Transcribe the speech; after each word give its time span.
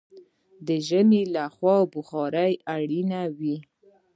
د 0.67 0.69
ژمي 0.87 1.23
له 1.35 1.43
خوا 1.55 1.77
بخارۍ 1.93 2.53
اړینه 2.75 3.21
وي. 3.37 3.57